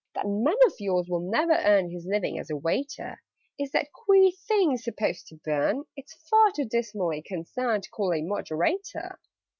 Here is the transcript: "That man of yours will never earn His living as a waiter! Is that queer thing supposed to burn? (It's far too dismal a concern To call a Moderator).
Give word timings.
"That 0.15 0.25
man 0.27 0.55
of 0.65 0.73
yours 0.79 1.05
will 1.07 1.19
never 1.19 1.51
earn 1.63 1.91
His 1.91 2.07
living 2.07 2.39
as 2.39 2.49
a 2.49 2.57
waiter! 2.57 3.21
Is 3.59 3.69
that 3.73 3.91
queer 3.93 4.31
thing 4.31 4.75
supposed 4.77 5.27
to 5.27 5.35
burn? 5.35 5.83
(It's 5.95 6.15
far 6.27 6.49
too 6.51 6.65
dismal 6.65 7.13
a 7.13 7.21
concern 7.21 7.81
To 7.81 7.89
call 7.91 8.11
a 8.11 8.23
Moderator). 8.23 9.19